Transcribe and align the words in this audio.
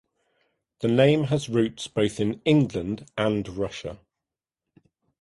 The 0.79 0.87
name 0.87 1.25
has 1.25 1.47
roots 1.47 1.87
both 1.87 2.19
in 2.19 2.41
England 2.43 3.05
and 3.19 3.47
Russia. 3.47 3.99